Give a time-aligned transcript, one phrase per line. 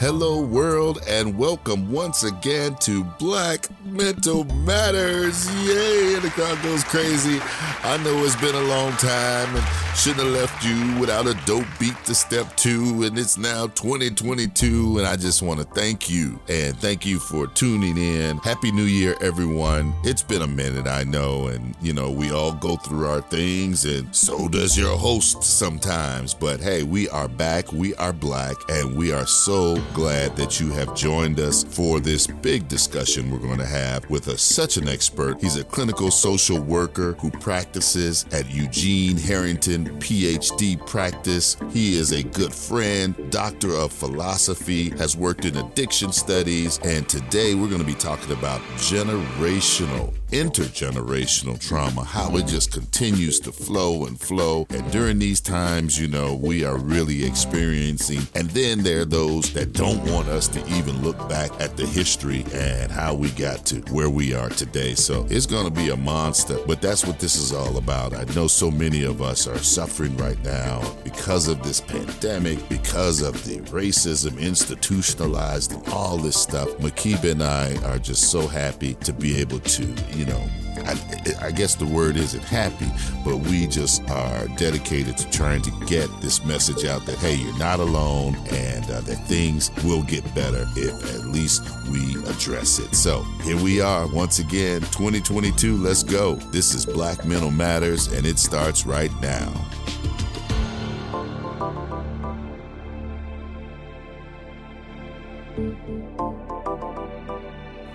[0.00, 5.46] Hello, world, and welcome once again to Black Mental Matters.
[5.56, 6.18] Yay!
[6.18, 7.38] The crowd goes crazy.
[7.82, 11.66] I know it's been a long time and shouldn't have left you without a dope
[11.78, 14.96] beat to step two, and it's now 2022.
[14.96, 18.38] And I just want to thank you and thank you for tuning in.
[18.38, 19.92] Happy New Year, everyone.
[20.02, 23.84] It's been a minute, I know, and you know, we all go through our things,
[23.84, 26.32] and so does your host sometimes.
[26.32, 30.70] But hey, we are back, we are black, and we are so glad that you
[30.70, 34.88] have joined us for this big discussion we're going to have with a, such an
[34.88, 35.40] expert.
[35.40, 41.56] He's a clinical social worker who practices at Eugene Harrington PhD practice.
[41.72, 47.54] He is a good friend, doctor of philosophy, has worked in addiction studies, and today
[47.54, 54.06] we're going to be talking about generational intergenerational trauma, how it just continues to flow
[54.06, 54.66] and flow.
[54.70, 58.22] And during these times, you know, we are really experiencing.
[58.34, 61.86] And then there are those that don't want us to even look back at the
[61.86, 64.94] history and how we got to where we are today.
[64.94, 68.14] So it's going to be a monster, but that's what this is all about.
[68.14, 73.22] I know so many of us are suffering right now because of this pandemic, because
[73.22, 76.68] of the racism institutionalized and all this stuff.
[76.78, 79.82] Makiba and I are just so happy to be able to,
[80.20, 80.50] you know,
[80.84, 82.88] I, I, guess the word isn't happy,
[83.24, 87.58] but we just are dedicated to trying to get this message out that, hey, you're
[87.58, 92.94] not alone and uh, that things will get better if at least we address it.
[92.94, 95.78] So here we are once again, 2022.
[95.78, 96.34] Let's go.
[96.34, 99.50] This is Black Mental Matters, and it starts right now.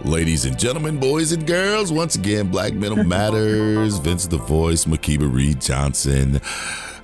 [0.06, 5.32] Ladies and gentlemen, boys and girls, once again, Black Mental Matters, Vince the Voice, Makiba
[5.32, 6.40] Reed Johnson.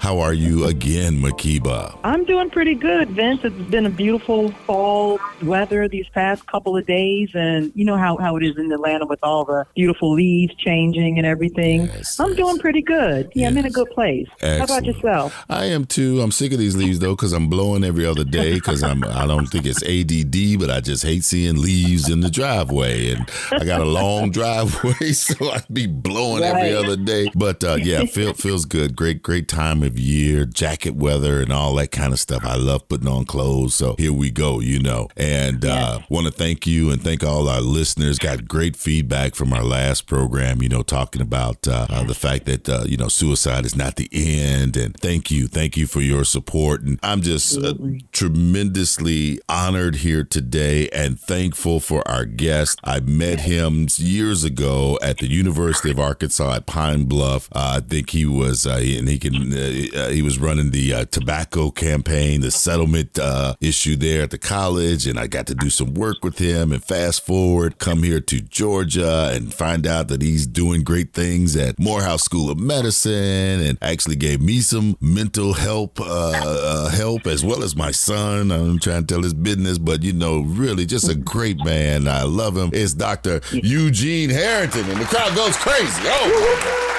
[0.02, 1.96] How are you again, Makiba?
[2.04, 3.42] I'm doing pretty good, Vince.
[3.44, 8.18] It's been a beautiful fall weather these past couple of days, and you know how,
[8.18, 11.82] how it is in Atlanta with all the beautiful leaves changing and everything.
[11.82, 12.38] Yes, I'm yes.
[12.38, 13.32] doing pretty good.
[13.36, 13.52] Yeah, yes.
[13.52, 14.28] I'm in a good place.
[14.40, 14.58] Excellent.
[14.58, 15.46] How about yourself?
[15.48, 16.20] I am too.
[16.22, 18.56] I'm sick of these leaves though, because I'm blowing every other day.
[18.56, 22.32] Because I'm I don't think it's ADD, but I just hate seeing leaves in the
[22.32, 26.56] driveway, and I got a long driveway, so I'd be blowing right.
[26.56, 27.30] every other day.
[27.36, 28.96] But uh, yeah, feel, feels good.
[28.96, 32.44] Great great time of year, jacket weather, and all that kind of stuff.
[32.46, 33.76] I love putting on clothes.
[33.76, 35.10] So here we go, you know.
[35.18, 35.74] And yeah.
[35.74, 38.18] uh, want to thank you and thank all our listeners.
[38.18, 42.46] Got great feedback from our last program, you know, talking about uh, uh, the fact
[42.46, 44.78] that, uh, you know, suicide is not the end.
[44.78, 45.48] And thank you.
[45.48, 46.82] Thank you for your support.
[46.82, 47.74] And I'm just uh,
[48.12, 52.80] tremendously honored here today and thankful for our guest.
[52.84, 57.50] I met him years ago at the University of Arkansas at Pine Bluff.
[57.52, 59.52] Uh, I think he was, and he can
[59.90, 64.38] uh, he was running the uh, tobacco campaign, the settlement uh, issue there at the
[64.38, 66.72] college, and I got to do some work with him.
[66.72, 71.56] And fast forward, come here to Georgia and find out that he's doing great things
[71.56, 77.28] at Morehouse School of Medicine, and actually gave me some mental help uh, uh, help
[77.28, 78.52] as well as my son.
[78.52, 82.08] I'm trying to tell his business, but you know, really just a great man.
[82.08, 82.70] I love him.
[82.74, 83.42] It's Dr.
[83.52, 86.02] Eugene Harrington, and the crowd goes crazy.
[86.06, 86.91] Oh.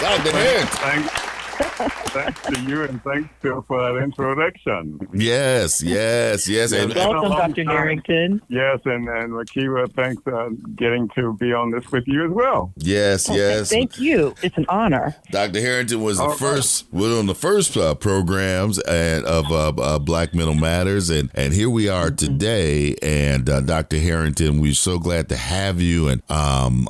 [0.00, 0.30] God, the
[0.78, 1.33] Thanks.
[1.54, 4.98] Thanks to you and thanks Phil for that introduction.
[5.12, 6.72] Yes, yes, yes.
[6.72, 7.64] And, Welcome, Dr.
[7.64, 8.40] Harrington.
[8.48, 12.72] Yes, and, and Makiba, thanks uh, getting to be on this with you as well.
[12.76, 13.70] Yes, oh, yes.
[13.70, 14.34] Thank you.
[14.42, 15.14] It's an honor.
[15.30, 15.60] Dr.
[15.60, 20.34] Harrington was the first, was on the first uh, programs and of uh, uh, Black
[20.34, 22.16] Mental Matters, and, and here we are mm-hmm.
[22.16, 22.94] today.
[23.02, 23.98] And uh, Dr.
[23.98, 26.08] Harrington, we're so glad to have you.
[26.08, 26.88] And um,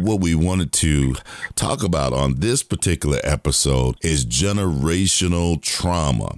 [0.00, 1.14] what we wanted to
[1.54, 6.34] talk about on this particular episode is generational trauma.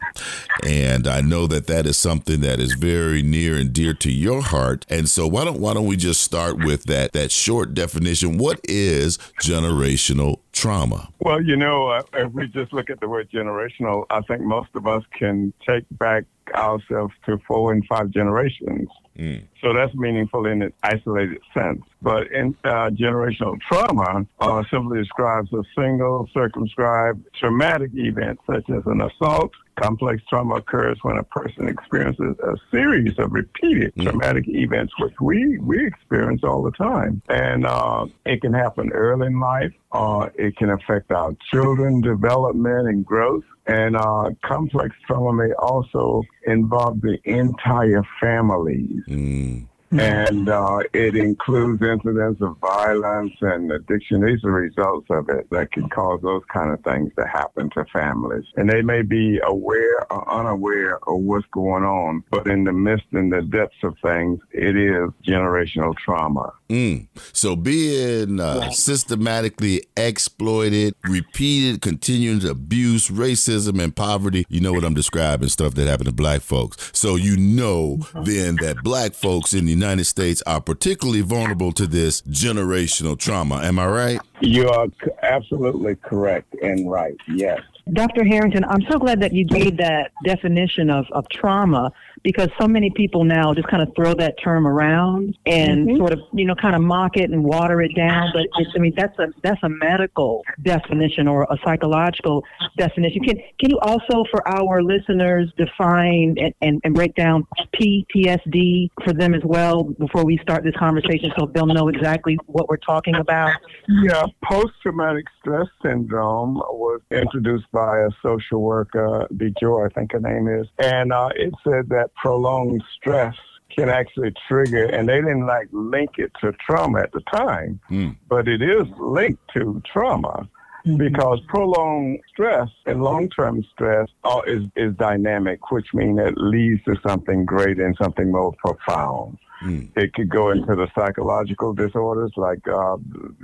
[0.65, 4.43] And I know that that is something that is very near and dear to your
[4.43, 4.85] heart.
[4.89, 8.39] And so why don't why don't we just start with that that short definition?
[8.39, 11.09] What is generational trauma?
[11.21, 14.71] Well, you know, uh, if we just look at the word generational, I think most
[14.75, 16.25] of us can take back
[16.55, 18.89] ourselves to four and five generations.
[19.19, 19.43] Mm.
[19.63, 21.83] So that's meaningful in an isolated sense.
[22.03, 28.83] But in uh, generational trauma uh, simply describes a single circumscribed traumatic event, such as
[28.87, 34.05] an assault, Complex trauma occurs when a person experiences a series of repeated mm.
[34.05, 37.23] traumatic events, which we, we experience all the time.
[37.29, 39.73] And uh, it can happen early in life.
[39.93, 43.45] Uh, it can affect our children development and growth.
[43.67, 49.03] And uh, complex trauma may also involve the entire families.
[49.09, 54.25] Mm and uh, it includes incidents of violence and addiction.
[54.25, 57.85] These are results of it that can cause those kind of things to happen to
[57.93, 58.45] families.
[58.57, 63.07] And they may be aware or unaware of what's going on, but in the midst
[63.13, 66.53] and the depths of things, it is generational trauma.
[66.69, 67.07] Mm.
[67.33, 74.95] So being uh, systematically exploited, repeated, continuing abuse, racism, and poverty, you know what I'm
[74.95, 76.91] describing, stuff that happened to black folks.
[76.93, 78.25] So you know mm-hmm.
[78.25, 83.57] then that black folks in the United States are particularly vulnerable to this generational trauma.
[83.63, 84.21] Am I right?
[84.41, 84.89] You are
[85.23, 87.17] absolutely correct and right.
[87.29, 87.61] Yes.
[87.93, 88.25] Dr.
[88.25, 91.93] Harrington, I'm so glad that you gave that definition of, of trauma
[92.25, 95.97] because so many people now just kind of throw that term around and mm-hmm.
[95.99, 98.31] sort of you know kind of mock it and water it down.
[98.33, 102.43] But it's, I mean that's a that's a medical definition or a psychological
[102.77, 103.23] definition.
[103.23, 107.47] Can can you also for our listeners define and, and, and break down
[107.81, 112.69] PTSD for them as well before we start this conversation so they'll know exactly what
[112.69, 113.53] we're talking about?
[113.89, 119.53] Yeah, post traumatic stress syndrome was introduced by a social worker, B.
[119.61, 123.37] Joy, I think her name is, and uh, it said that prolonged stress
[123.77, 128.17] can actually trigger, and they didn't like link it to trauma at the time, mm.
[128.31, 130.49] but it is linked to trauma
[130.87, 130.97] mm-hmm.
[130.97, 134.09] because prolonged stress and long-term stress
[134.47, 139.37] is, is dynamic, which means it leads to something greater and something more profound.
[139.63, 139.91] Mm.
[139.97, 142.97] It could go into the psychological disorders like uh,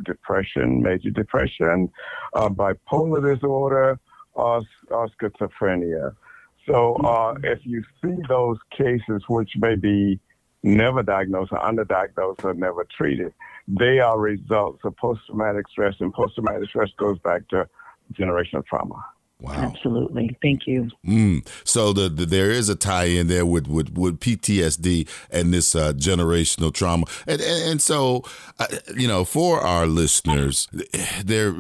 [0.05, 1.91] depression, major depression,
[2.35, 3.99] uh, bipolar disorder,
[4.35, 6.15] or, schizophrenia.
[6.67, 10.21] So uh, if you see those cases which may be
[10.63, 13.35] never diagnosed or underdiagnosed or never treated,
[13.67, 17.69] they are results of post-traumatic stress, and post-traumatic stress goes back to
[18.15, 19.05] generational trauma.
[19.43, 19.55] Wow.
[19.55, 20.37] Absolutely.
[20.41, 20.89] Thank you.
[21.05, 21.47] Mm.
[21.65, 25.75] So the, the, there is a tie in there with, with, with PTSD and this
[25.75, 27.07] uh, generational trauma.
[27.27, 28.23] And, and, and so,
[28.61, 30.69] uh, you know, for our listeners,
[31.25, 31.55] there,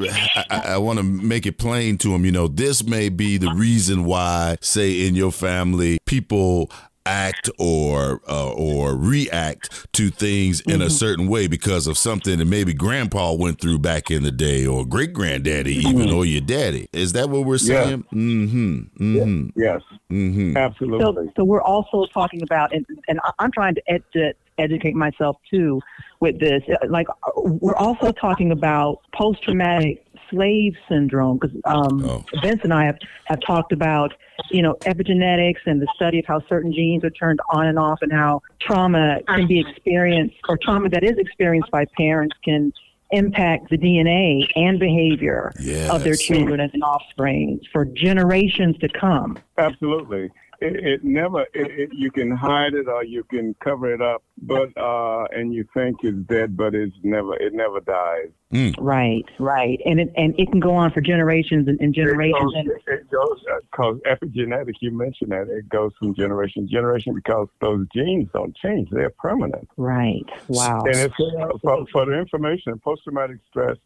[0.48, 3.52] I, I want to make it plain to them, you know, this may be the
[3.52, 6.70] reason why, say, in your family, people
[7.06, 10.82] act or uh, or react to things in mm-hmm.
[10.82, 14.66] a certain way because of something that maybe grandpa went through back in the day
[14.66, 15.98] or great granddaddy mm-hmm.
[15.98, 18.18] even or your daddy is that what we're saying yeah.
[18.18, 20.56] mm-hmm mm-hmm yes mm-hmm.
[20.56, 25.36] absolutely so, so we're also talking about and, and i'm trying to ed- educate myself
[25.50, 25.80] too
[26.20, 27.06] with this like
[27.36, 32.24] we're also talking about post-traumatic slave syndrome because um, oh.
[32.42, 34.12] Vince and I have, have talked about
[34.50, 38.00] you know epigenetics and the study of how certain genes are turned on and off
[38.02, 42.72] and how trauma can be experienced or trauma that is experienced by parents can
[43.12, 45.90] impact the DNA and behavior yes.
[45.90, 49.38] of their children and offspring for generations to come.
[49.58, 50.30] Absolutely
[50.62, 54.22] it, it never it, it, you can hide it or you can cover it up
[54.38, 58.28] but uh and you think it's dead but it's never it never dies.
[58.52, 58.74] Mm.
[58.78, 59.80] right right.
[59.84, 63.10] And it and it can go on for generations and, and generations it goes, it
[63.10, 67.86] goes because uh, epigenetic you mentioned that it goes from generation to generation because those
[67.94, 69.68] genes don't change they're permanent.
[69.76, 70.26] Right.
[70.48, 70.82] Wow.
[70.84, 73.76] And it's uh, for, for the information post-traumatic stress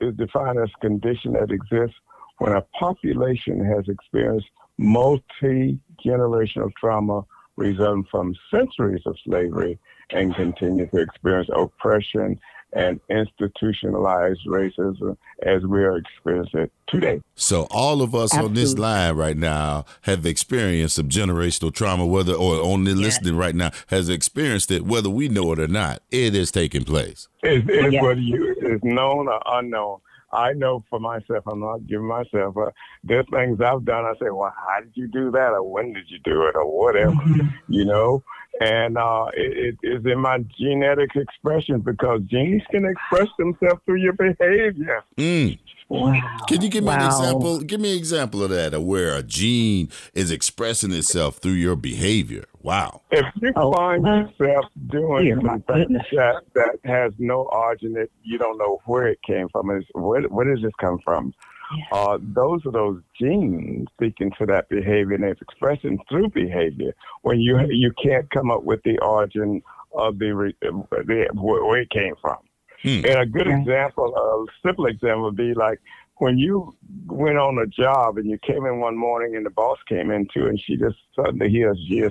[0.00, 1.96] is defined as a condition that exists
[2.38, 4.46] when a population has experienced
[4.78, 7.24] multi generational trauma
[7.56, 9.78] resulting from centuries of slavery
[10.10, 12.38] and continue to experience oppression
[12.72, 17.22] and institutionalized racism as we are experiencing it today.
[17.34, 18.48] So all of us Absolutely.
[18.48, 23.00] on this line right now have experienced some generational trauma, whether or only yes.
[23.00, 26.02] listening right now has experienced it, whether we know it or not.
[26.10, 27.28] It is taking place.
[27.42, 28.02] It's, it's yes.
[28.02, 30.00] whether you is known or unknown.
[30.32, 32.70] I know for myself, I'm not giving myself, uh,
[33.04, 34.04] there's things I've done.
[34.04, 35.52] I say, well, how did you do that?
[35.52, 36.56] Or when did you do it?
[36.56, 37.48] Or whatever, mm-hmm.
[37.68, 38.22] you know?
[38.60, 44.00] And uh, it, it is in my genetic expression because genes can express themselves through
[44.00, 45.04] your behavior.
[45.16, 45.58] Mm.
[45.88, 46.20] Wow.
[46.48, 47.00] Can you give me wow.
[47.00, 47.60] an example?
[47.60, 51.76] Give me an example of that, of where a gene is expressing itself through your
[51.76, 52.44] behavior.
[52.66, 53.02] Wow.
[53.12, 58.58] If you oh, find yourself doing something that, that has no origin, that you don't
[58.58, 61.32] know where it came from, is where, where does this come from?
[61.76, 61.96] Yeah.
[61.96, 66.92] Uh, those are those genes speaking to that behavior and it's expressing through behavior
[67.22, 69.62] when you you can't come up with the origin
[69.96, 72.38] of the, the where it came from.
[72.82, 73.06] Hmm.
[73.06, 75.80] And a good example, a simple example would be like
[76.18, 76.74] when you
[77.06, 80.26] went on a job and you came in one morning and the boss came in
[80.32, 82.02] too, and she just suddenly he or she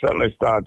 [0.00, 0.66] suddenly start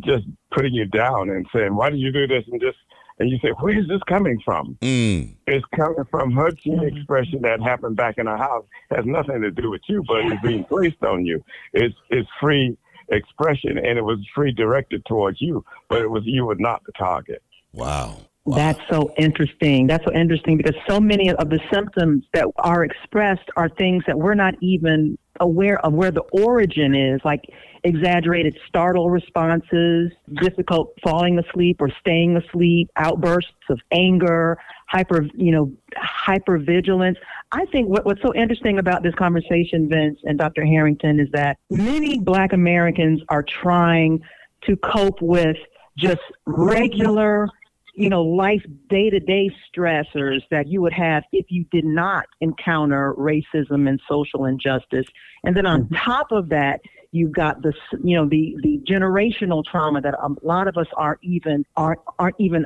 [0.00, 2.78] just putting you down and saying, "Why did you do this?" and just
[3.18, 5.34] and you say, "Where is this coming from?" Mm.
[5.46, 6.96] It's coming from her gene mm-hmm.
[6.96, 8.64] expression that happened back in her house.
[8.90, 11.44] It has nothing to do with you, but it's being placed on you.
[11.72, 12.76] It's it's free
[13.08, 16.92] expression, and it was free directed towards you, but it was you were not the
[16.92, 17.42] target.
[17.72, 18.18] Wow.
[18.44, 18.56] Wow.
[18.56, 19.86] That's so interesting.
[19.86, 24.18] That's so interesting because so many of the symptoms that are expressed are things that
[24.18, 27.40] we're not even aware of where the origin is, like
[27.84, 34.58] exaggerated startle responses, difficult falling asleep or staying asleep, outbursts of anger,
[34.88, 37.16] hyper, you know, hypervigilance.
[37.52, 40.64] I think what, what's so interesting about this conversation, Vince and Dr.
[40.64, 44.20] Harrington, is that many Black Americans are trying
[44.64, 45.56] to cope with
[45.96, 47.48] just regular
[47.94, 52.24] you know, life day to day stressors that you would have if you did not
[52.40, 55.06] encounter racism and social injustice.
[55.44, 55.94] And then on mm-hmm.
[55.96, 56.80] top of that,
[57.12, 61.20] you've got this, you know, the, the generational trauma that a lot of us aren't
[61.22, 62.64] even, aren't, aren't even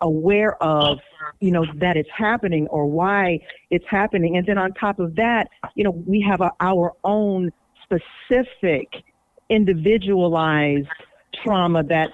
[0.00, 0.98] aware of,
[1.40, 3.38] you know, that it's happening or why
[3.70, 4.36] it's happening.
[4.36, 7.52] And then on top of that, you know, we have a, our own
[7.84, 8.88] specific
[9.48, 10.88] individualized
[11.42, 12.10] trauma that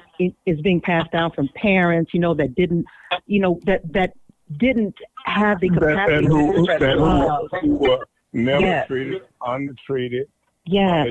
[0.46, 2.86] is being passed down from parents, you know, that didn't,
[3.26, 4.12] you know, that that
[4.58, 8.86] didn't have the capacity that, who, that who, who were never yes.
[8.86, 10.28] treated, untreated.
[10.66, 11.08] Yes.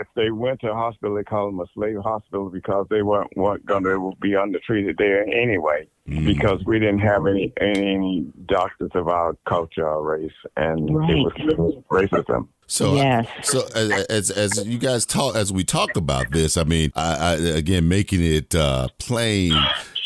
[0.00, 3.36] If they went to a hospital, they call them a slave hospital because they weren't,
[3.36, 5.88] weren't going to be undertreated there anyway.
[6.08, 6.24] Mm.
[6.24, 11.10] Because we didn't have any any doctors of our culture or race, and right.
[11.10, 12.46] it was racism.
[12.68, 13.28] So, yes.
[13.42, 13.66] so
[14.08, 17.88] as, as you guys talk, as we talk about this, I mean, I, I again
[17.88, 19.52] making it uh, plain.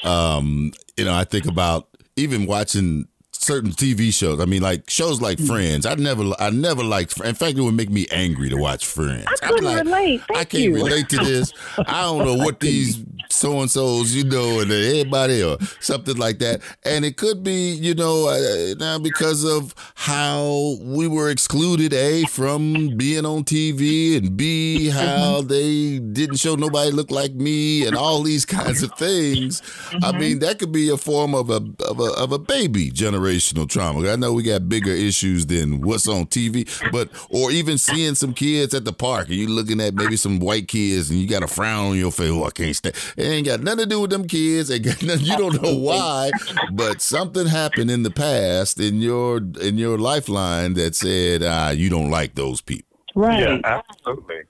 [0.05, 3.07] Um, you know, I think about even watching
[3.41, 4.39] certain TV shows.
[4.41, 5.47] I mean, like shows like mm.
[5.47, 5.87] Friends.
[5.87, 7.21] I never, I never liked.
[7.21, 9.27] In fact, it would make me angry to watch Friends.
[9.43, 10.23] I couldn't like, relate.
[10.29, 10.75] Thank I can't you.
[10.75, 11.53] relate to this.
[11.79, 16.39] I don't know what these so and so's, you know, and everybody or something like
[16.41, 16.61] that.
[16.85, 22.25] And it could be, you know, uh, now because of how we were excluded, a
[22.25, 25.47] from being on TV, and b how mm-hmm.
[25.47, 29.61] they didn't show nobody look like me, and all these kinds of things.
[29.61, 30.05] Mm-hmm.
[30.05, 32.91] I mean, that could be a form of a of a of a baby
[33.31, 34.09] generational trauma.
[34.11, 38.35] I know we got bigger issues than what's on TV, but or even seeing some
[38.35, 41.43] kids at the park, and you looking at maybe some white kids, and you got
[41.43, 42.31] a frown on your face.
[42.31, 42.95] Oh, I can't stand.
[43.17, 44.71] It ain't got nothing to do with them kids.
[44.71, 46.31] It got nothing, you don't know why,
[46.73, 51.91] but something happened in the past in your in your lifeline that said ah, you
[51.91, 52.87] don't like those people.
[53.15, 53.41] Right.
[53.41, 54.43] Yeah, absolutely.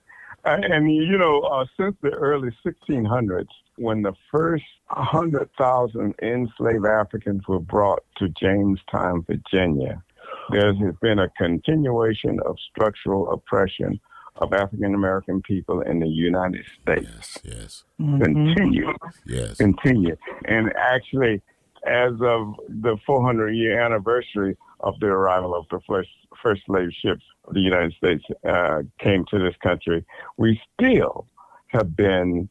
[0.44, 3.46] And you know, uh, since the early 1600s,
[3.80, 10.02] when the first 100,000 enslaved Africans were brought to Jamestown, Virginia,
[10.50, 13.98] there has been a continuation of structural oppression
[14.36, 17.08] of African American people in the United States.
[17.14, 17.84] Yes, yes.
[18.00, 18.22] Mm-hmm.
[18.22, 18.92] Continue.
[19.26, 19.56] Yes.
[19.56, 20.16] Continue.
[20.44, 21.40] And actually,
[21.86, 26.10] as of the 400 year anniversary of the arrival of the first,
[26.42, 30.04] first slave ships of the United States uh, came to this country,
[30.36, 31.26] we still
[31.68, 32.48] have been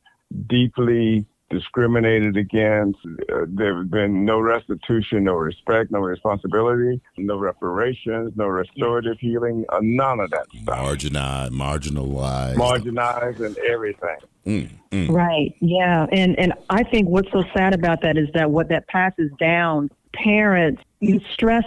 [0.48, 3.00] deeply discriminated against.
[3.06, 9.66] Uh, there have been no restitution, no respect, no responsibility, no reparations, no restorative healing,
[9.70, 10.80] uh, none of that stuff.
[10.80, 14.18] Marginalized, marginalized, marginalized, and everything.
[14.46, 15.10] Mm, mm.
[15.12, 15.56] Right.
[15.60, 16.06] Yeah.
[16.12, 19.90] And and I think what's so sad about that is that what that passes down,
[20.14, 21.66] parents you stress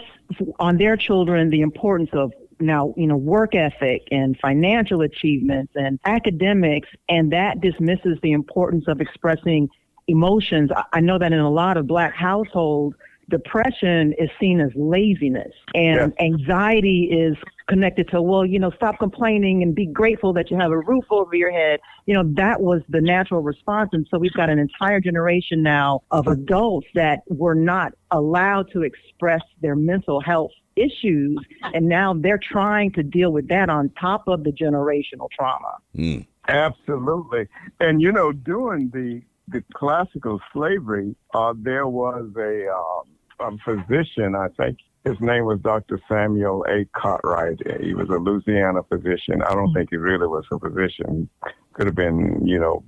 [0.59, 5.99] on their children the importance of now, you know, work ethic and financial achievements and
[6.05, 9.69] academics, and that dismisses the importance of expressing
[10.09, 10.71] emotions.
[10.93, 12.97] I know that in a lot of black households,
[13.33, 16.25] depression is seen as laziness and yeah.
[16.25, 17.37] anxiety is
[17.69, 21.05] connected to well you know stop complaining and be grateful that you have a roof
[21.11, 24.59] over your head you know that was the natural response and so we've got an
[24.59, 31.39] entire generation now of adults that were not allowed to express their mental health issues
[31.75, 36.27] and now they're trying to deal with that on top of the generational trauma mm.
[36.49, 37.47] absolutely
[37.81, 43.09] and you know during the the classical slavery uh, there was a um,
[43.43, 46.01] a physician, I think his name was Dr.
[46.09, 46.85] Samuel A.
[46.99, 47.61] Cartwright.
[47.81, 49.43] He was a Louisiana physician.
[49.43, 51.29] I don't think he really was a physician.
[51.73, 52.85] Could have been, you know,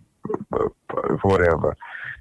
[1.23, 1.77] whatever.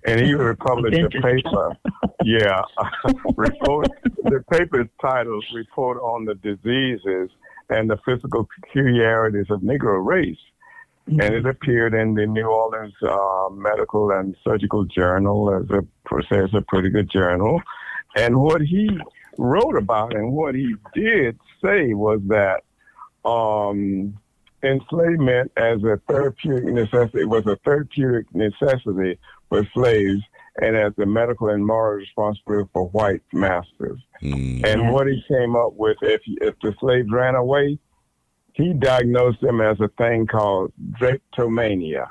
[0.06, 1.78] And he published a paper.
[2.24, 2.62] Yeah,
[3.36, 3.88] report.
[4.24, 7.30] The paper's titled "Report on the Diseases
[7.70, 10.38] and the Physical Peculiarities of Negro Race."
[11.10, 11.20] Mm-hmm.
[11.20, 15.84] and it appeared in the New Orleans uh, Medical and Surgical Journal as a,
[16.34, 17.62] as a pretty good journal.
[18.16, 18.90] And what he
[19.38, 22.64] wrote about and what he did say was that
[23.30, 24.18] um,
[24.64, 30.22] enslavement as a therapeutic necessity was a therapeutic necessity for slaves
[30.62, 34.00] and as a medical and moral responsibility for white masters.
[34.22, 34.66] Mm.
[34.66, 37.80] And what he came up with, if if the slaves ran away,
[38.54, 42.08] he diagnosed them as a thing called drapetomania.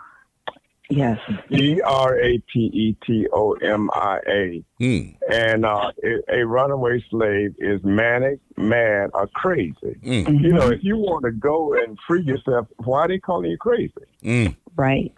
[0.91, 1.19] Yes.
[1.49, 4.65] D R A P E T O M I A.
[4.81, 5.17] Mm.
[5.31, 5.91] And uh,
[6.29, 9.97] a runaway slave is manic, mad, or crazy.
[10.03, 10.43] Mm.
[10.43, 13.57] You know, if you want to go and free yourself, why are they calling you
[13.57, 13.93] crazy?
[14.23, 14.57] Mm.
[14.77, 15.15] Right.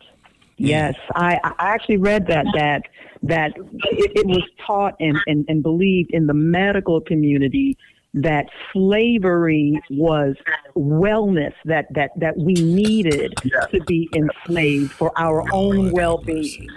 [0.56, 2.82] Yes, I, I actually read that that
[3.22, 7.76] that it, it was taught and, and, and believed in the medical community
[8.12, 10.36] that slavery was
[10.76, 13.66] wellness that that that we needed yes.
[13.72, 16.68] to be enslaved for our Lord own well-being.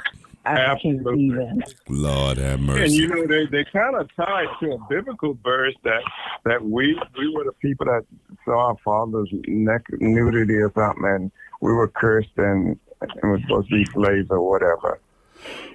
[0.45, 1.61] Absolutely.
[1.89, 2.83] Lord have mercy.
[2.83, 6.01] And you know they, they kind of tied to a biblical verse that
[6.45, 8.03] that we we were the people that
[8.45, 13.69] saw our father's neck nudity or something, and we were cursed and and were supposed
[13.69, 14.99] to be slaves or whatever.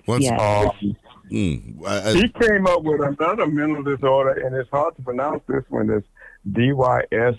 [0.06, 0.40] Once, yes.
[0.40, 0.96] um,
[1.32, 5.42] Mm, I, I, he came up with another mental disorder, and it's hard to pronounce
[5.48, 5.88] this one.
[5.88, 6.06] It's
[6.52, 7.36] D Y S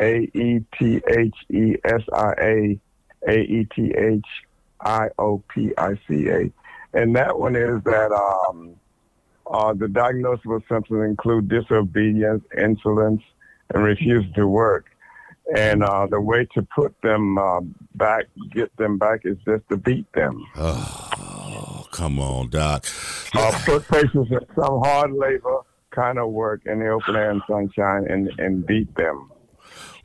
[0.00, 2.80] A E T H E S I A
[3.28, 4.26] A E T H
[4.80, 6.50] I O P I C A.
[6.92, 8.74] And that one is that um,
[9.48, 13.22] uh, the diagnosable symptoms include disobedience, insolence,
[13.72, 14.86] and refusal to work.
[15.54, 17.60] And uh, the way to put them uh,
[17.94, 20.44] back, get them back, is just to beat them.
[20.56, 22.86] Oh, come on, Doc.
[23.32, 25.60] Uh, put patients in some hard labor
[25.90, 29.30] kind of work in the open air and sunshine and, and beat them.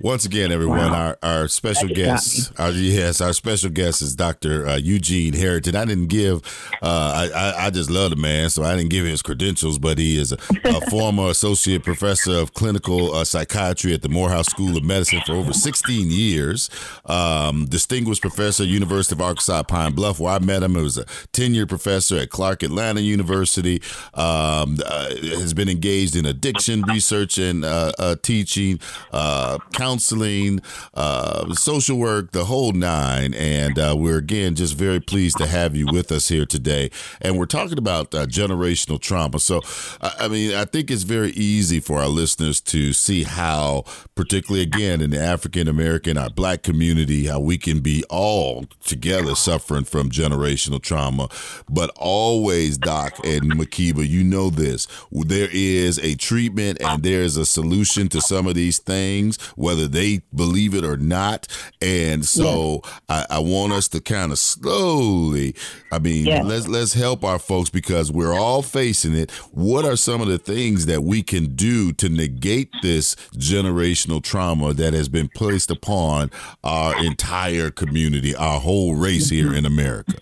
[0.04, 1.16] Once again, everyone, wow.
[1.22, 4.68] our, our special guest, our, yes, our special guest is Dr.
[4.68, 5.76] Uh, Eugene Harrington.
[5.76, 6.42] I didn't give,
[6.82, 10.20] uh, I, I just love the man, so I didn't give his credentials, but he
[10.20, 14.84] is a, a former associate professor of clinical uh, psychiatry at the Morehouse School of
[14.84, 16.72] Medicine for over 16 years.
[17.06, 20.74] Um, distinguished professor, University of Arkansas Pine Bluff, where I met him.
[20.76, 23.84] He was a tenured professor at Clark Atlanta University.
[24.16, 28.80] Um, uh, has been engaged in addiction research and uh, uh, teaching,
[29.12, 30.62] counseling counseling,
[30.94, 33.34] uh, social work, the whole nine.
[33.34, 36.92] And uh, we're again just very pleased to have you with us here today.
[37.20, 39.40] And we're talking about uh, generational trauma.
[39.40, 39.62] So,
[40.02, 43.84] I mean, I think it's very easy for our listeners to see how,
[44.16, 49.36] particularly again in the African American, our black community, how we can be all together
[49.36, 51.28] suffering from generational trauma.
[51.70, 54.88] But always, Doc and Makiba, you know this.
[55.12, 59.38] There is a treatment and there's a solution to some of these things,
[59.72, 61.48] whether they believe it or not.
[61.82, 65.56] And so I, I, want us to kind of slowly,
[65.94, 69.32] I mean, let's let's help our folks because we're all facing it.
[69.52, 74.74] What are some of the things that we can do to negate this generational trauma
[74.74, 76.32] that has been placed upon
[76.66, 79.56] our entire community, our whole race here mm-hmm.
[79.56, 80.18] in America?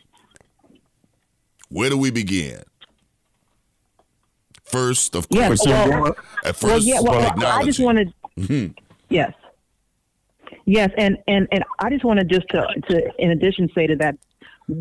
[1.69, 2.61] Where do we begin?
[4.65, 8.77] First, of course, well, at first, well, yeah, well, I just wanted, mm-hmm.
[9.09, 9.33] Yes,
[10.65, 14.17] Yes, and, and, and I just wanted just to, to, in addition, say to that,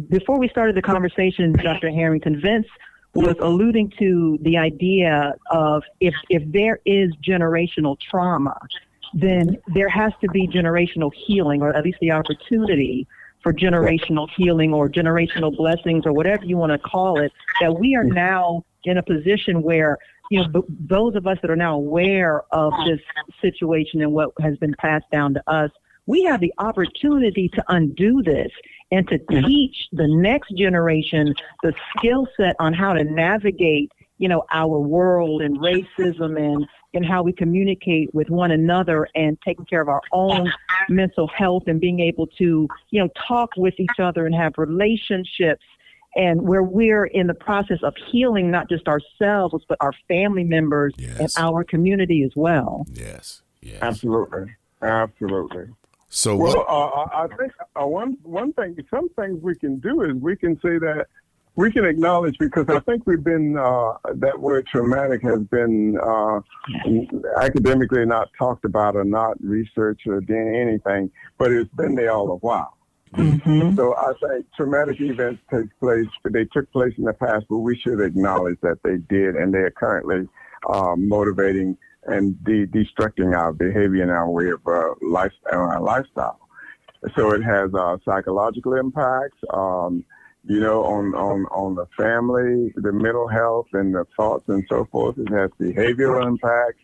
[0.08, 1.90] before we started the conversation, Dr.
[1.90, 2.66] Harrington, Vince
[3.14, 8.58] was alluding to the idea of if, if there is generational trauma,
[9.14, 13.06] then there has to be generational healing, or at least the opportunity
[13.42, 17.94] for generational healing or generational blessings or whatever you want to call it, that we
[17.94, 19.96] are now in a position where
[20.30, 23.00] you know, those of us that are now aware of this
[23.40, 25.70] situation and what has been passed down to us,
[26.06, 28.50] we have the opportunity to undo this
[28.90, 29.46] and to mm-hmm.
[29.46, 35.42] teach the next generation the skill set on how to navigate, you know, our world
[35.42, 40.00] and racism and and how we communicate with one another and taking care of our
[40.12, 40.50] own
[40.88, 45.64] mental health and being able to, you know, talk with each other and have relationships
[46.16, 50.94] and where we're in the process of healing not just ourselves but our family members
[50.98, 51.18] yes.
[51.18, 52.86] and our community as well.
[52.92, 53.42] Yes.
[53.60, 53.78] Yes.
[53.82, 54.54] Absolutely.
[54.82, 55.66] Absolutely.
[56.10, 60.14] So well, uh, I think uh, one one thing, some things we can do is
[60.14, 61.06] we can say that
[61.54, 66.40] we can acknowledge because I think we've been uh, that word traumatic has been uh,
[67.42, 72.28] academically not talked about or not researched or done anything, but it's been there all
[72.28, 72.77] the while.
[73.14, 73.74] Mm-hmm.
[73.76, 76.06] So I think traumatic events take place.
[76.24, 79.58] They took place in the past, but we should acknowledge that they did, and they
[79.58, 80.28] are currently
[80.68, 85.80] uh, motivating and de- destructing our behavior and our way of uh, life, and our
[85.80, 86.40] lifestyle.
[87.16, 89.38] So it has uh, psychological impacts.
[89.52, 90.04] Um,
[90.44, 94.86] you know, on, on, on the family, the mental health and the thoughts and so
[94.90, 95.18] forth.
[95.18, 96.78] It has behavioral impact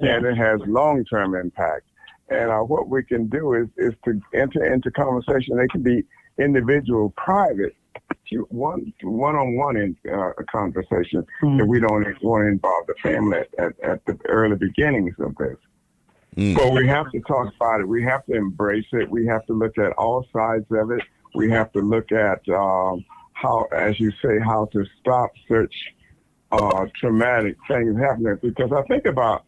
[0.00, 1.84] and it has long-term impact.
[2.28, 5.56] And uh, what we can do is, is to enter into conversation.
[5.56, 6.04] They can be
[6.38, 7.76] individual, private,
[8.48, 11.60] one one-on-one in uh, conversation mm.
[11.60, 15.36] if we don't want to involve the family at, at, at the early beginnings of
[15.36, 15.56] this.
[16.36, 16.56] Mm.
[16.56, 17.88] But we have to talk about it.
[17.88, 19.08] We have to embrace it.
[19.08, 21.02] We have to look at all sides of it.
[21.34, 25.74] We have to look at um, how, as you say, how to stop such
[26.50, 28.38] uh, traumatic things happening.
[28.42, 29.44] Because I think about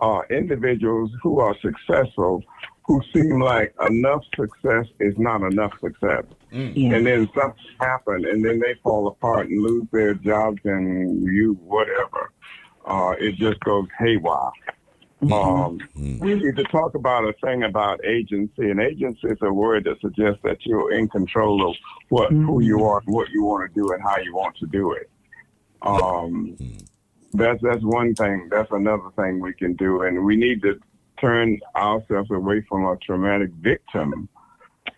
[0.00, 2.42] uh, individuals who are successful
[2.88, 6.24] who seem like enough success is not enough success.
[6.52, 6.72] Mm.
[6.74, 6.96] Yeah.
[6.96, 11.52] And then something happens and then they fall apart and lose their jobs and you
[11.62, 12.32] whatever.
[12.86, 14.50] Uh, it just goes haywire.
[15.22, 15.32] Mm-hmm.
[15.32, 16.18] Um, mm-hmm.
[16.24, 20.00] We need to talk about a thing about agency, and agency is a word that
[20.00, 21.76] suggests that you're in control of
[22.08, 22.46] what mm-hmm.
[22.46, 25.10] who you are, what you want to do, and how you want to do it.
[25.82, 26.84] Um, mm-hmm.
[27.32, 28.48] That's that's one thing.
[28.50, 30.80] That's another thing we can do, and we need to
[31.20, 34.28] turn ourselves away from a traumatic victim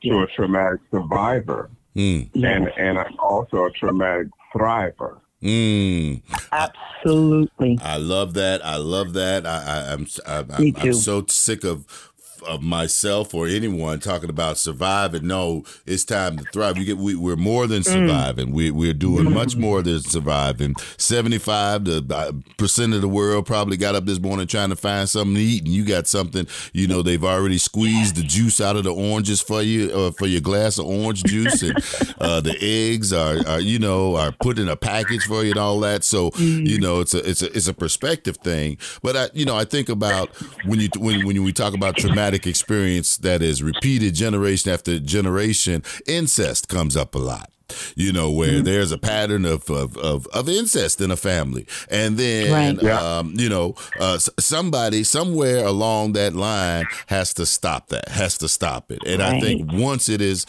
[0.03, 2.29] to a traumatic survivor, mm.
[2.35, 5.21] and and also a traumatic thriver.
[5.43, 6.23] Mm.
[6.53, 7.79] Absolutely.
[7.83, 8.64] I, I, love that.
[8.64, 9.47] I love that.
[9.47, 12.10] I, I, I'm, I'm, I'm so sick of
[12.42, 15.26] of myself or anyone talking about surviving.
[15.26, 16.79] No, it's time to thrive.
[16.79, 17.85] We get we, we're more than mm.
[17.85, 18.48] surviving.
[18.48, 18.53] Mm.
[18.53, 19.33] We we're doing mm.
[19.33, 20.74] much more than surviving.
[20.96, 25.09] Seventy five uh, percent of the world probably got up this morning trying to find
[25.09, 26.46] something to eat, and you got something.
[26.72, 30.26] You know they've already squeezed the juice out of the oranges for you uh, for
[30.26, 31.76] your glass of orange juice, and
[32.20, 35.59] uh, the eggs are, are you know are put in a package for you and
[35.59, 36.05] all that.
[36.05, 36.66] So mm.
[36.66, 38.79] you know it's a it's a it's a perspective thing.
[39.03, 40.29] But I you know I think about
[40.64, 44.99] when you when when we talk about traumatic traumatic experience that is repeated generation after
[45.01, 47.51] generation, incest comes up a lot
[47.95, 48.64] you know, where mm-hmm.
[48.64, 51.64] there's a pattern of, of, of, of, incest in a family.
[51.88, 52.83] And then, right.
[52.83, 53.19] yeah.
[53.19, 58.49] um, you know, uh, somebody somewhere along that line has to stop that, has to
[58.49, 58.99] stop it.
[59.07, 59.35] And right.
[59.35, 60.47] I think once it is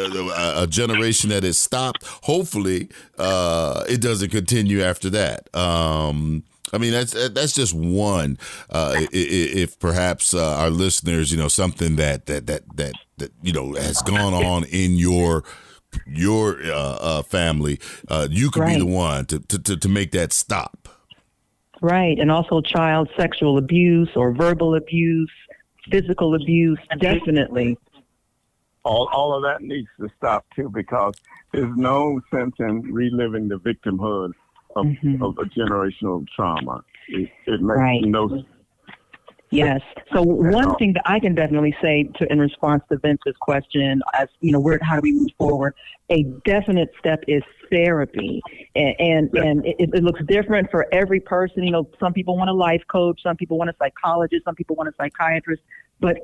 [0.00, 5.54] uh, a, a generation that is stopped, hopefully uh, it doesn't continue after that.
[5.54, 8.38] Um, I mean, that's that's just one.
[8.70, 13.52] Uh, if perhaps uh, our listeners, you know, something that that that that that you
[13.52, 15.44] know has gone on in your
[16.06, 18.74] your uh, uh family, uh, you could right.
[18.74, 20.88] be the one to, to to make that stop.
[21.80, 25.30] Right, and also child sexual abuse or verbal abuse,
[25.90, 27.78] physical abuse, definitely.
[28.84, 31.14] All all of that needs to stop too, because
[31.52, 34.32] there's no sense in reliving the victimhood
[34.78, 35.22] of, mm-hmm.
[35.22, 36.82] of a generational trauma.
[37.08, 38.02] It, it makes right.
[38.04, 38.44] no sense.
[39.50, 39.80] Yes.
[40.12, 44.28] So one thing that I can definitely say to in response to Vince's question, as
[44.40, 45.74] you know, where how do we move forward?
[46.10, 48.42] A definite step is therapy,
[48.74, 51.64] and and, and it, it, looks different for every person.
[51.64, 54.76] You know, some people want a life coach, some people want a psychologist, some people
[54.76, 55.62] want a psychiatrist,
[55.98, 56.16] but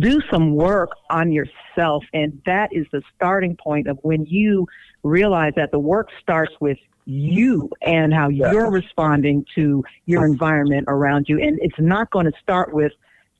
[0.00, 4.66] do some work on yourself, and that is the starting point of when you
[5.04, 11.26] realize that the work starts with you and how you're responding to your environment around
[11.28, 11.40] you.
[11.40, 12.92] And it's not going to start with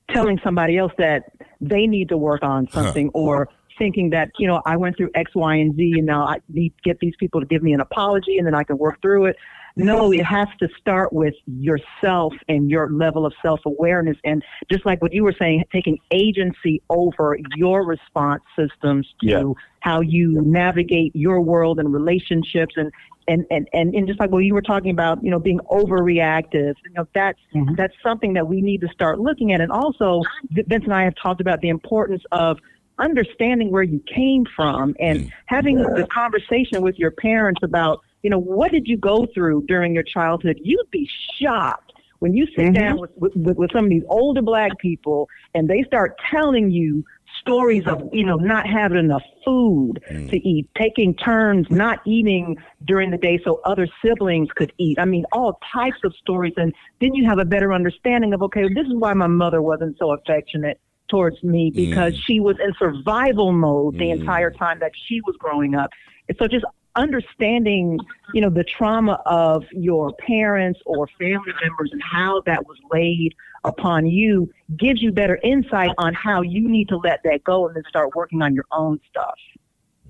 [0.09, 2.83] telling somebody else that they need to work on uh-huh.
[2.83, 3.19] something huh.
[3.19, 6.37] or thinking that, you know, I went through X, Y, and Z and now I
[6.49, 9.01] need to get these people to give me an apology and then I can work
[9.01, 9.35] through it.
[9.77, 14.17] No, it has to start with yourself and your level of self awareness.
[14.23, 19.43] And just like what you were saying, taking agency over your response systems to yeah.
[19.81, 22.91] how you navigate your world and relationships and,
[23.27, 26.73] and, and, and, and just like what you were talking about, you know, being overreactive,
[26.85, 27.75] you know, that's, mm-hmm.
[27.75, 29.61] that's something that we need to start looking at.
[29.61, 32.57] And also, Vince and I have talked about the importance of
[32.99, 35.31] understanding where you came from and mm.
[35.45, 39.93] having the conversation with your parents about, you know, what did you go through during
[39.93, 40.59] your childhood?
[40.63, 42.73] You'd be shocked when you sit mm-hmm.
[42.73, 47.03] down with, with, with some of these older black people and they start telling you
[47.41, 50.29] stories of you know not having enough food mm.
[50.29, 54.97] to eat, taking turns not eating during the day so other siblings could eat.
[54.99, 58.63] I mean, all types of stories, and then you have a better understanding of okay,
[58.73, 62.21] this is why my mother wasn't so affectionate towards me because mm.
[62.25, 64.19] she was in survival mode the mm.
[64.19, 65.89] entire time that she was growing up.
[66.27, 66.65] And so just
[66.97, 67.99] understanding,
[68.33, 73.33] you know, the trauma of your parents or family members and how that was laid
[73.63, 77.75] upon you gives you better insight on how you need to let that go and
[77.75, 79.37] then start working on your own stuff.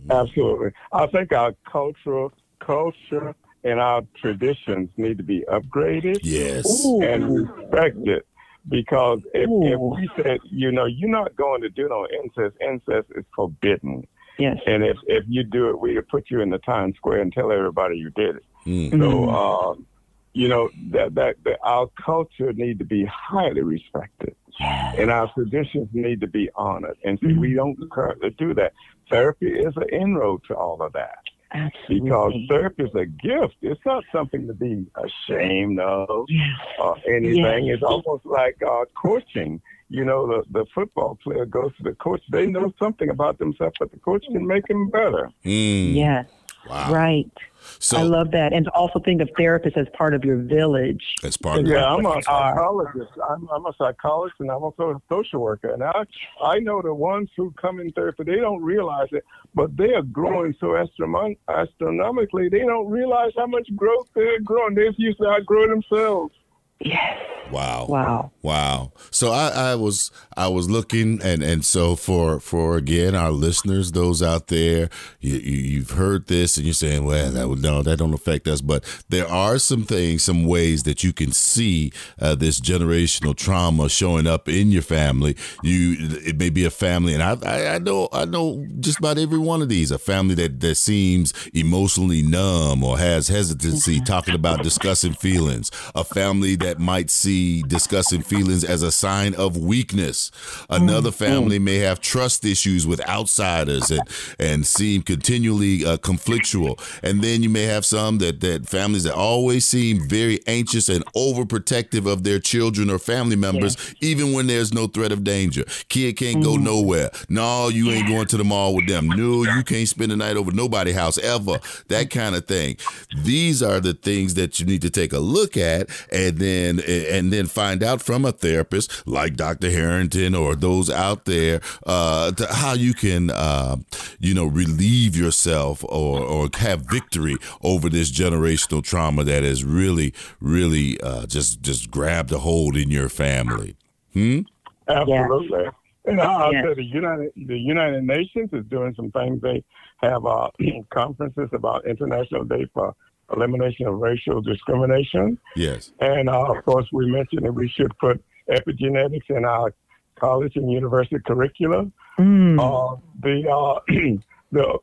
[0.09, 0.71] Absolutely.
[0.91, 6.85] I think our cultural culture and our traditions need to be upgraded yes.
[6.85, 8.23] and respected.
[8.69, 13.07] Because if, if we said, you know, you're not going to do no incest, incest
[13.15, 14.05] is forbidden.
[14.39, 14.57] Yes.
[14.65, 17.51] And if if you do it, we put you in the Times Square and tell
[17.51, 18.45] everybody you did it.
[18.65, 18.99] Mm.
[18.99, 19.85] So, um,
[20.33, 25.89] you know that, that that our culture need to be highly respected, and our traditions
[25.93, 26.97] need to be honored.
[27.03, 28.73] And see, we don't currently do that.
[29.09, 31.19] Therapy is an inroad to all of that
[31.51, 31.99] Absolutely.
[32.01, 33.55] because therapy is a gift.
[33.61, 36.59] It's not something to be ashamed of Yes.
[36.79, 37.67] or anything.
[37.67, 39.61] It's almost like uh, coaching.
[39.89, 42.21] You know, the, the football player goes to the coach.
[42.29, 45.31] They know something about themselves, but the coach can make them better.
[45.45, 45.95] Mm.
[45.95, 46.27] Yes.
[46.69, 46.91] Wow.
[46.93, 47.31] Right.
[47.79, 48.53] So I love that.
[48.53, 51.03] And to also think of therapists as part of your village.
[51.21, 51.85] that's part of Yeah.
[51.85, 53.11] I'm a psychologist.
[53.29, 55.73] I'm, I'm a psychologist and I'm also a social worker.
[55.73, 56.03] And I,
[56.41, 59.23] I know the ones who come in therapy, they don't realize it,
[59.53, 64.75] but they are growing so astrom- astronomically, they don't realize how much growth they're growing.
[64.75, 66.33] They used to outgrow themselves.
[66.79, 67.17] Yes.
[67.51, 67.85] Wow.
[67.87, 68.31] Wow.
[68.41, 68.91] Wow.
[69.11, 73.93] So I, I was I was looking and and so for for again our listeners,
[73.93, 77.81] those out there, you, you you've heard this and you're saying, well, that would no,
[77.83, 78.61] that don't affect us.
[78.61, 83.87] But there are some things, some ways that you can see uh, this generational trauma
[83.89, 85.37] showing up in your family.
[85.63, 89.17] You it may be a family, and I, I I know I know just about
[89.17, 89.89] every one of these.
[89.91, 95.71] A family that that seems emotionally numb or has hesitancy talking about discussing feelings.
[95.95, 100.31] A family that might see discussing feelings as a sign of weakness.
[100.69, 101.15] Another mm.
[101.15, 101.63] family mm.
[101.63, 104.01] may have trust issues with outsiders and
[104.39, 106.79] and seem continually uh, conflictual.
[107.03, 111.05] And then you may have some that that families that always seem very anxious and
[111.15, 115.63] overprotective of their children or family members, even when there's no threat of danger.
[115.89, 116.63] Kid can't go mm.
[116.63, 117.09] nowhere.
[117.29, 119.07] No, you ain't going to the mall with them.
[119.07, 121.59] No, you can't spend the night over nobody house ever.
[121.87, 122.77] That kind of thing.
[123.23, 127.31] These are the things that you need to take a look at and then and
[127.33, 129.69] then find out from a therapist like Dr.
[129.69, 133.77] Harrington or those out there uh, to how you can uh,
[134.19, 140.13] you know relieve yourself or or have victory over this generational trauma that has really
[140.39, 143.75] really uh, just just grabbed a hold in your family.
[144.13, 144.41] Hmm.
[144.87, 145.65] Absolutely.
[146.05, 146.63] And I'll Yes.
[146.63, 149.41] tell you, the United the United Nations is doing some things.
[149.41, 149.63] They
[150.01, 150.49] have uh,
[150.89, 152.95] conferences about International Day for
[153.35, 155.91] Elimination of Racial Discrimination, Yes.
[155.99, 159.73] and uh, of course, we mentioned that we should put epigenetics in our
[160.15, 161.85] college and university curricula.
[162.19, 162.57] Mm.
[162.59, 163.79] Uh, the uh,
[164.51, 164.79] the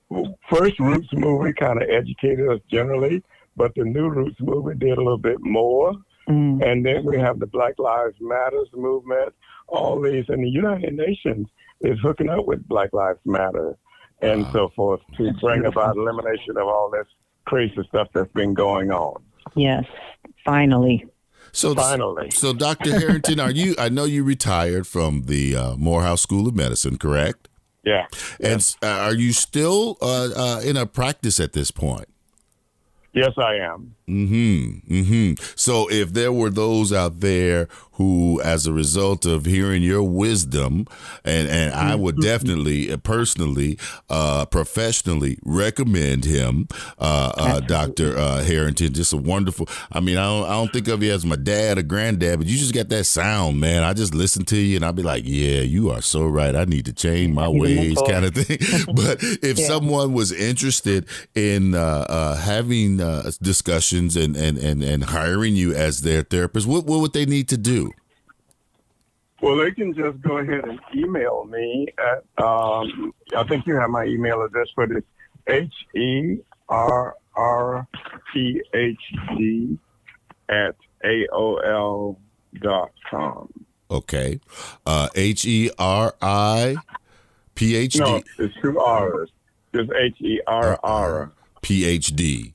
[0.51, 3.23] first Roots movie kind of educated us generally,
[3.57, 5.93] but the new Roots movie did a little bit more.
[6.29, 6.65] Mm.
[6.65, 9.35] And then we have the Black Lives Matters movement,
[9.69, 11.49] all these, and the United Nations
[11.81, 13.77] is hooking up with Black Lives Matter
[14.23, 14.53] and Wow.
[14.53, 17.07] so forth to bring about elimination of all this
[17.45, 19.23] crazy stuff that's been going on.
[19.55, 19.85] Yes.
[20.45, 21.07] Finally.
[21.53, 22.31] So Finally.
[22.31, 22.99] So, Dr.
[22.99, 23.77] Harrington, are you?
[23.79, 27.49] I know you retired from the uh, Morehouse School of Medicine, correct?
[27.85, 28.07] Yeah.
[28.41, 32.09] And uh, are you still uh, uh, in a practice at this point?
[33.13, 33.95] Yes, I am.
[34.09, 34.93] Mm-hmm.
[34.95, 35.45] Mm-hmm.
[35.57, 40.87] So if there were those out there who, as a result of hearing your wisdom,
[41.25, 43.79] and and I would definitely, uh, personally,
[44.11, 46.67] uh, professionally recommend him,
[46.99, 48.93] uh, uh, Doctor uh, Harrington.
[48.93, 49.69] Just a wonderful.
[49.93, 52.49] I mean, I don't, I don't think of you as my dad or granddad, but
[52.49, 53.85] you just got that sound, man.
[53.85, 56.55] I just listen to you and I'll be like, yeah, you are so right.
[56.57, 58.59] I need to change my ways, kind of thing.
[58.95, 59.67] but if Yeah.
[59.69, 63.01] someone was interested in uh, uh, having
[63.95, 67.49] uh, and, and, and, and hiring you as their therapist, what, what would they need
[67.49, 67.93] to do?
[69.41, 73.91] Well, they can just go ahead and email me at, um, I think you have
[73.91, 75.07] my email address, but it's
[75.47, 77.87] H E R R
[78.33, 78.99] P H
[79.37, 79.79] D
[80.49, 82.17] at AOL
[82.61, 83.53] dot com.
[83.91, 84.41] Okay.
[84.87, 86.77] Uh, H E R I
[87.55, 89.31] P H No, it's two R's.
[89.75, 92.54] Just H E R R P H D.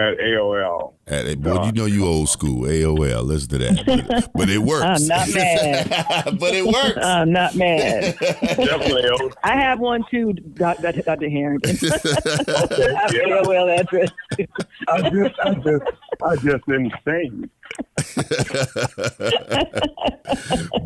[0.00, 0.94] at AOL.
[1.06, 2.62] At, boy, you know you old school.
[2.66, 3.24] AOL.
[3.24, 3.84] Listen to that.
[4.08, 4.84] But, but it works.
[4.84, 5.88] I'm not mad.
[6.38, 6.98] but it works.
[7.04, 8.16] I'm not mad.
[8.20, 9.34] Definitely old.
[9.42, 10.92] I have one too, Dr.
[11.02, 11.28] Dr.
[11.28, 11.76] Harrington.
[11.82, 11.96] I
[13.02, 13.42] have Yeah.
[13.42, 14.10] AOL address.
[14.88, 15.82] I just, I just,
[16.22, 17.50] I just didn't sing.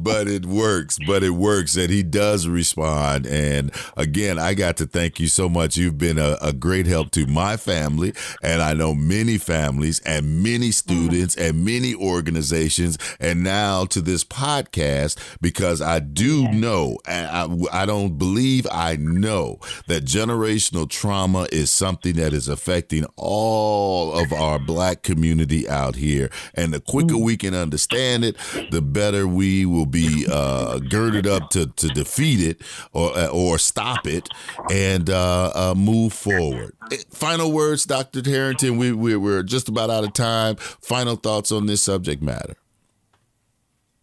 [0.01, 0.99] but it works.
[1.07, 3.27] But it works, and he does respond.
[3.27, 5.77] And again, I got to thank you so much.
[5.77, 10.43] You've been a, a great help to my family, and I know many families and
[10.43, 17.27] many students and many organizations, and now to this podcast because I do know, and
[17.27, 24.13] I, I don't believe I know that generational trauma is something that is affecting all
[24.13, 26.31] of our black community out here.
[26.55, 28.37] And the quicker we can understand it,
[28.71, 34.07] the better we will be uh, girded up to, to defeat it or or stop
[34.07, 34.29] it
[34.71, 36.75] and uh, uh, move forward.
[36.93, 38.23] Eh, final words, Dr.
[38.25, 38.77] Harrington.
[38.77, 40.57] We, we we're just about out of time.
[40.57, 42.57] Final thoughts on this subject matter.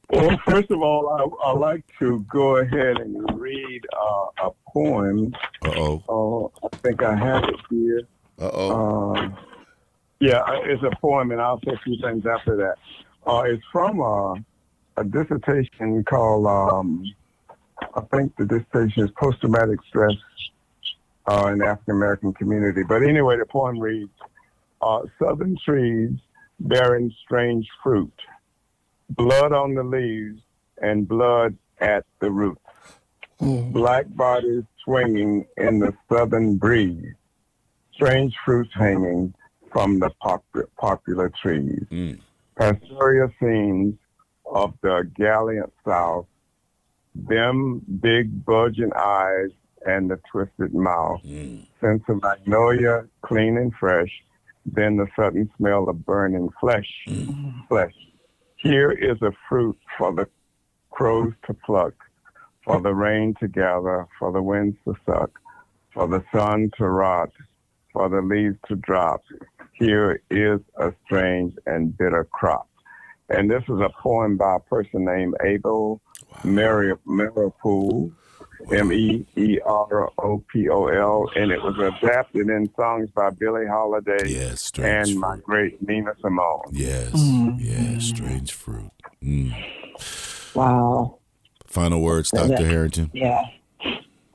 [0.09, 5.33] Well, first of all, I, I like to go ahead and read uh, a poem.
[5.63, 6.51] Uh-oh.
[6.61, 8.01] Uh, I think I have it here.
[8.37, 9.15] Uh-oh.
[9.15, 9.29] Uh,
[10.21, 12.75] yeah, it's a poem, and I'll say a few things after that.
[13.25, 14.35] Uh, it's from a,
[14.97, 17.03] a dissertation called, um,
[17.95, 20.13] I think the dissertation is Post-Traumatic Stress
[21.25, 22.83] uh, in the African American Community.
[22.87, 24.11] But anyway, the poem reads,
[24.81, 26.11] uh, Southern trees
[26.59, 28.13] bearing strange fruit
[29.09, 30.39] blood on the leaves
[30.81, 32.61] and blood at the roots.
[33.41, 33.73] Mm.
[33.73, 37.15] Black bodies swinging in the southern breeze.
[37.93, 39.33] Strange fruits hanging
[39.71, 40.45] from the pop-
[40.77, 41.83] popular trees.
[41.91, 42.19] Mm.
[42.57, 43.95] Pastoral scenes
[44.45, 46.25] of the gallant South.
[47.15, 49.49] Them big bulging eyes
[49.85, 51.21] and the twisted mouth.
[51.23, 51.65] Mm.
[51.79, 54.11] Sense of magnolia, clean and fresh.
[54.65, 56.89] Then the sudden smell of burning flesh.
[57.07, 57.67] Mm.
[57.67, 57.93] Flesh
[58.61, 60.27] here is a fruit for the
[60.91, 61.93] crows to pluck,
[62.63, 65.31] for the rain to gather, for the winds to suck,
[65.93, 67.31] for the sun to rot,
[67.91, 69.23] for the leaves to drop.
[69.71, 72.67] Here is a strange and bitter crop.
[73.29, 76.97] And this is a poem by a person named Abel wow.
[77.07, 78.11] Meeropol,
[78.71, 83.29] M E E R O P O L, and it was adapted in songs by
[83.31, 85.17] Billie Holiday yes, and fruit.
[85.17, 86.63] my great Nina Simone.
[86.71, 87.55] Yes, mm.
[87.59, 88.91] yes, strange fruit.
[89.23, 89.53] Mm.
[90.53, 91.19] Wow.
[91.67, 92.65] Final words, Dr.
[92.65, 93.09] Harrington.
[93.13, 93.41] Yeah.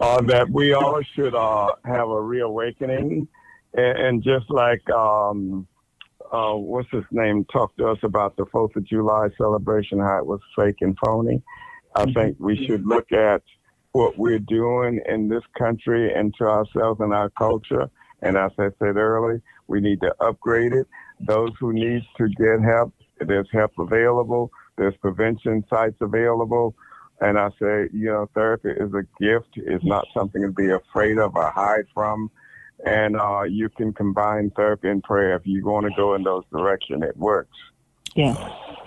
[0.01, 3.29] Uh, that we all should uh, have a reawakening,
[3.77, 5.67] and, and just like um,
[6.33, 10.27] uh, what's his name talked to us about the Fourth of July celebration, how it
[10.27, 11.43] was fake and phony.
[11.95, 12.13] I mm-hmm.
[12.13, 13.43] think we should look at
[13.93, 17.91] what we're doing in this country and to ourselves and our culture.
[18.23, 20.87] And as I said earlier, we need to upgrade it.
[21.21, 24.51] Those who need to get help, there's help available.
[24.77, 26.75] There's prevention sites available.
[27.21, 29.49] And I say, you know, therapy is a gift.
[29.55, 32.31] It's not something to be afraid of or hide from.
[32.85, 36.45] And uh, you can combine therapy and prayer if you want to go in those
[36.53, 37.03] directions.
[37.03, 37.57] It works.
[38.15, 38.35] Yeah.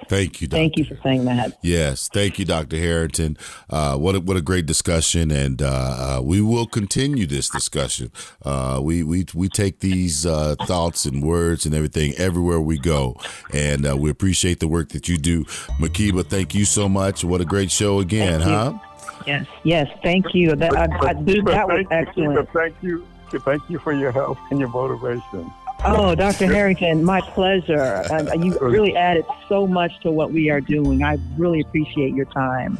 [0.09, 0.47] Thank you.
[0.47, 0.57] Doctor.
[0.57, 1.59] Thank you for saying that.
[1.61, 2.77] Yes, thank you, Dr.
[2.77, 3.37] Harrington.
[3.69, 8.11] Uh, what a, what a great discussion, and uh, uh, we will continue this discussion.
[8.43, 13.17] Uh, we we we take these uh, thoughts and words and everything everywhere we go,
[13.53, 15.45] and uh, we appreciate the work that you do,
[15.79, 16.27] Makeba.
[16.27, 17.23] Thank you so much.
[17.23, 18.79] What a great show again, huh?
[19.27, 19.87] Yes, yes.
[20.01, 20.55] Thank you.
[20.55, 22.49] That, I, I, that was excellent.
[22.49, 23.05] Thank you.
[23.37, 25.51] Thank you for your help and your motivation.
[25.85, 26.47] Oh, Dr.
[26.47, 28.03] Harrington, my pleasure.
[28.11, 31.03] Uh, you really added so much to what we are doing.
[31.03, 32.77] I really appreciate your time.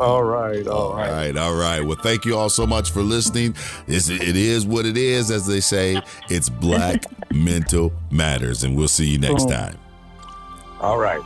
[0.00, 1.10] All right, all, all right.
[1.10, 1.80] right, all right.
[1.80, 3.54] Well, thank you all so much for listening.
[3.86, 6.00] It's, it is what it is, as they say.
[6.30, 9.76] It's Black Mental Matters, and we'll see you next time.
[10.80, 11.20] All right.